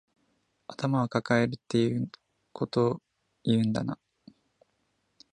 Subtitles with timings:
[0.65, 2.11] 頭かかえるってこういう
[2.53, 3.01] こと
[3.43, 3.99] 言うんだな